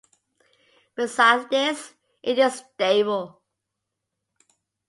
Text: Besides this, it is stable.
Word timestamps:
Besides 0.95 1.45
this, 1.51 1.93
it 2.23 2.39
is 2.39 2.63
stable. 2.73 3.39